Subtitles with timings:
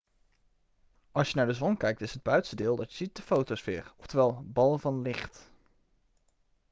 [1.11, 3.93] als je naar de zon kijkt is het buitenste deel dat je ziet de fotosfeer
[3.97, 5.51] oftewel bal van licht'